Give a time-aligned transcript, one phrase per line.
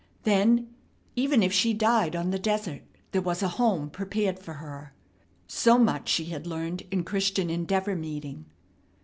[0.23, 0.73] Then,
[1.15, 4.95] even if she died on the desert, there was a home prepared for her.
[5.45, 8.45] So much she had learned in Christian Endeavor meeting.